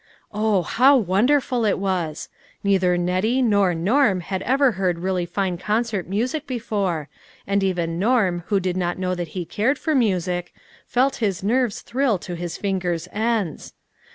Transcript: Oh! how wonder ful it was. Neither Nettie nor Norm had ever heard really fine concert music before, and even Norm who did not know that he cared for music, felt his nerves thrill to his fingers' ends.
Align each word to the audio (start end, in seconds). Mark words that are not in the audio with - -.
Oh! 0.33 0.63
how 0.63 0.97
wonder 0.97 1.39
ful 1.39 1.63
it 1.63 1.77
was. 1.77 2.27
Neither 2.63 2.97
Nettie 2.97 3.43
nor 3.43 3.75
Norm 3.75 4.21
had 4.21 4.41
ever 4.41 4.71
heard 4.71 4.97
really 4.97 5.27
fine 5.27 5.59
concert 5.59 6.07
music 6.07 6.47
before, 6.47 7.07
and 7.45 7.63
even 7.63 7.99
Norm 7.99 8.41
who 8.47 8.59
did 8.59 8.75
not 8.75 8.97
know 8.97 9.13
that 9.13 9.27
he 9.37 9.45
cared 9.45 9.77
for 9.77 9.93
music, 9.93 10.55
felt 10.87 11.17
his 11.17 11.43
nerves 11.43 11.81
thrill 11.81 12.17
to 12.17 12.33
his 12.33 12.57
fingers' 12.57 13.07
ends. 13.13 13.73